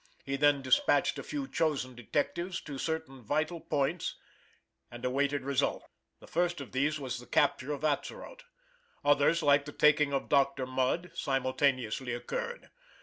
He 0.25 0.35
then 0.35 0.63
dispatched 0.63 1.19
a 1.19 1.23
few 1.23 1.47
chosen 1.47 1.93
detectives 1.93 2.59
to 2.61 2.79
certain 2.79 3.21
vital 3.21 3.59
points, 3.61 4.15
and 4.89 5.05
awaited 5.05 5.43
results. 5.43 5.85
The 6.19 6.25
first 6.25 6.59
of 6.59 6.71
these 6.71 6.99
was 6.99 7.19
the 7.19 7.27
capture 7.27 7.71
of 7.71 7.81
Atzeroth. 7.83 8.41
Others, 9.05 9.43
like 9.43 9.65
the 9.65 9.71
taking 9.71 10.11
of 10.11 10.27
Dr. 10.27 10.65
Mudge, 10.65 11.11
simultaneously 11.15 12.13
occured. 12.15 12.71